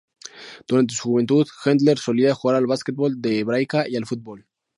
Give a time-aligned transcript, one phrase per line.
[0.67, 4.47] Durante su juventud, Hendler solía jugar al básquetbol en Hebraica y al fútbol.